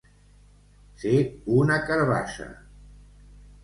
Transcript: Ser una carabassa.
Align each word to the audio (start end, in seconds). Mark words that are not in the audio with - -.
Ser 1.03 1.13
una 1.59 1.79
carabassa. 1.93 2.53